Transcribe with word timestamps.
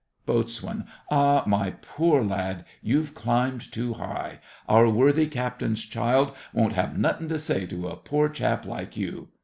BOAT. 0.25 0.59
Ah, 1.11 1.43
my 1.45 1.69
poor 1.79 2.23
lad, 2.23 2.65
you've 2.81 3.13
climbed 3.13 3.71
too 3.71 3.93
high: 3.93 4.39
our 4.67 4.89
worthy 4.89 5.27
captain's 5.27 5.83
child 5.85 6.35
won't 6.53 6.73
have 6.73 6.97
nothin' 6.97 7.29
to 7.29 7.37
say 7.37 7.67
to 7.67 7.87
a 7.87 7.97
poor 7.97 8.27
chap 8.27 8.65
like 8.65 8.97
you. 8.97 9.27